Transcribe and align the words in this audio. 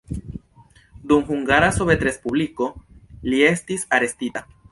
Dum 1.11 1.25
Hungara 1.27 1.67
Sovetrespubliko 1.75 2.71
li 3.33 3.45
estis 3.53 3.87
arestita. 3.99 4.47